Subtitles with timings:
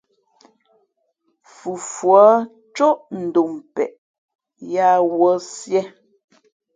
[1.55, 2.25] Fufuά
[2.75, 3.95] cóʼ ndom peʼe,
[4.73, 5.81] yāā wūᾱ sīē.